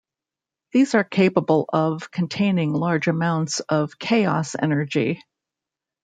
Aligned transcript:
These 0.71 0.95
are 0.95 1.03
capable 1.03 1.69
of 1.71 2.09
containing 2.09 2.73
large 2.73 3.07
amounts 3.07 3.59
of 3.59 3.99
chaos 3.99 4.55
energy. 4.59 5.21